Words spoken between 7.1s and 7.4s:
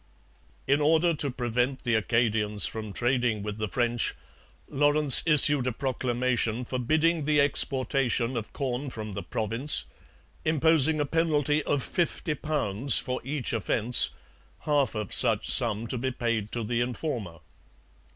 the